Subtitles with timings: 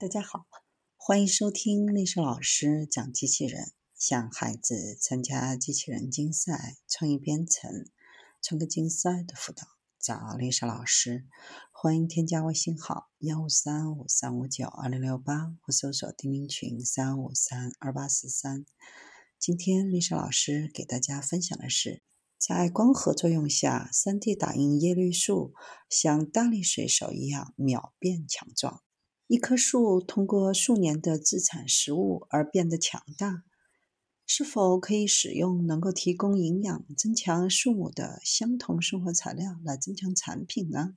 [0.00, 0.46] 大家好，
[0.96, 7.84] 欢迎收听历史老师讲机器人，向孩子参加机器人竞赛、创意编程、
[8.40, 9.66] 创客竞赛的辅导，
[9.98, 11.26] 找历史老师。
[11.72, 18.64] 欢迎添加微信号幺五三五三五九二零六八，或搜索钉钉群三五三二八四三。
[19.36, 22.04] 今天历史老师给大家分享的是，
[22.38, 25.54] 在光合作用下，3D 打印叶绿素
[25.90, 28.84] 像大力水手一样秒变强壮。
[29.28, 33.44] 一棵树通过数年的自产食物而变得强大，
[34.24, 40.94] 是否可以使用能够提供营养、增强树木的相同生活材料来增强产品呢？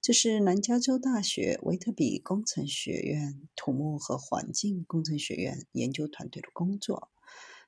[0.00, 7.10] 这是南加州大学维特比工程学院土木和环境工程学院研究团队的工作。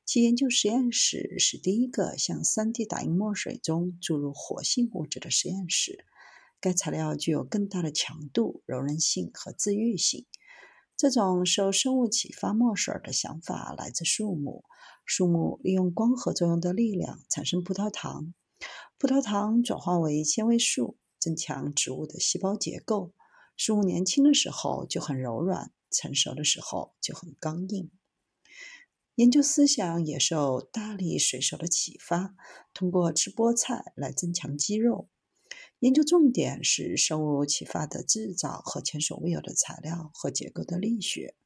[0.04, 6.04] 其研究实验室是第一个向 3D 打印墨水中注入活性物质的实验室。
[6.60, 10.26] 该材料具有更大的强度、柔韧性和自愈性。
[10.96, 14.64] 这种受生物启发墨水的想法来自树木。
[15.04, 18.34] 树木利用光合作用的力量产生葡萄糖，
[18.98, 23.12] 葡萄糖转化为纤维素，增强植物的细胞结构。
[23.56, 27.90] 树木年轻的时候就很柔软，成熟的时候就很刚硬。
[29.14, 32.34] 研究思想也受大力水手的启发，
[32.74, 35.08] 通过吃菠菜来增强肌肉。
[35.80, 41.36] 研究重点是生物启发的制造和前所未有的材料和结构的力学。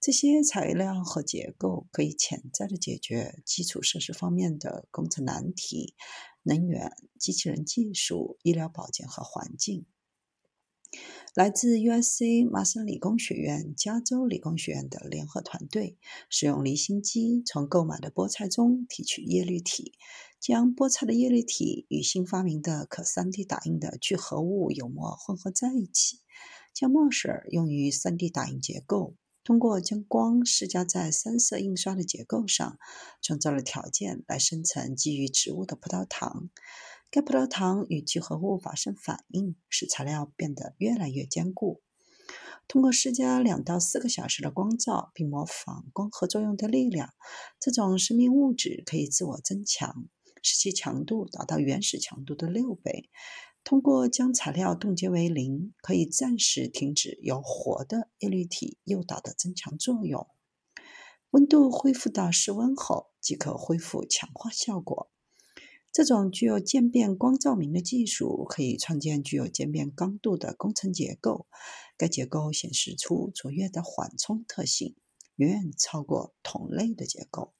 [0.00, 5.96] 这些材料和结构可以潜在的解决基础设施方面的工程难题、
[6.44, 9.86] 能源、机器人技术、医疗保健和环境。
[11.34, 12.44] 来自 U.S.C.
[12.44, 15.98] 麻省理工学院、加州理工学院的联合团队，
[16.30, 19.92] 使用离心机从购买的菠菜中提取叶绿体，
[20.40, 26.20] 将菠菜的叶绿体与新发明的可 3D 打印的聚合物油墨混合在一起，
[26.72, 29.14] 将墨水用于 3D 打印结构。
[29.48, 32.78] 通过将光施加在三色印刷的结构上，
[33.22, 36.50] 创造了条件来生成基于植物的葡萄糖。
[37.10, 41.80] 该葡萄糖与聚合物发生反应，使材料变得越来越坚固。
[42.66, 47.14] 通过施加两到四个小时的光照，并模仿光合作用的力量，
[47.58, 50.04] 这种生命物质可以自我增强，
[50.42, 53.10] 使其强度达到原始强度的六倍。
[53.64, 60.26] 通过将材料冻结为零，可以暂时停止由活的叶绿体诱导的增强作用。
[61.30, 65.10] 温度恢复到室温后，即可恢复强化效果。
[65.92, 71.46] 这种具有渐变光照明的技术，可以创建具有渐变刚度的工程结构。
[71.98, 74.96] 该结构显示出卓越的缓冲特性，
[75.36, 77.52] 远远超过同类的结构。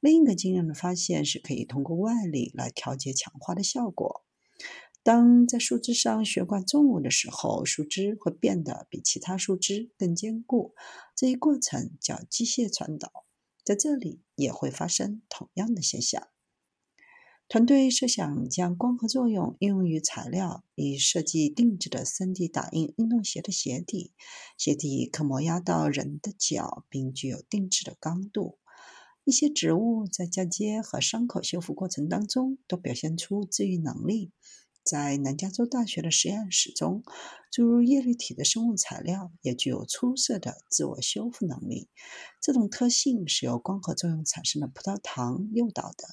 [0.00, 4.24] 另一个惊人的发现是，可以通过外力来调节强化的效果。
[5.02, 10.74] 当在树枝上悬挂重物的时候，树枝会变得比其他树枝更坚固。
[11.16, 13.10] 这一过程叫机械传导，
[13.64, 16.28] 在这里也会发生同样的现象。
[17.48, 24.12] 团队设想将光合作用应用于材料，以设计定制的 3D 打印运动鞋的鞋底。
[24.56, 28.58] 鞋底可磨压到人的脚，并具有定制的刚度。
[29.30, 34.32] 一些植物在嫁接和伤口修复过程当中都表现出治愈能力。
[34.82, 37.04] 在南加州大学的实验室中，
[37.52, 41.88] 注入叶绿体的生物材料也具有出色的自我修复能力。
[42.42, 46.08] 这种特性是由光合作用产生的葡萄糖诱导的。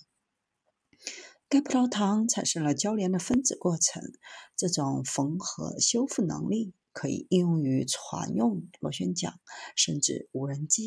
[1.50, 4.04] 该葡萄糖产生了交联的分子过程，
[4.56, 9.40] 这种缝合修复能力可以应用于船用螺旋桨，
[9.76, 10.86] 甚至无人机。